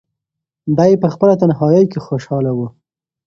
دی 0.77 0.91
په 1.01 1.07
خپل 1.13 1.29
تنهایۍ 1.41 1.85
کې 1.91 1.99
خوشحاله 2.05 2.51
و. 2.57 2.59